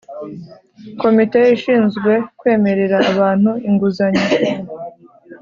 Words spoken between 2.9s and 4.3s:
abantu inguzanyo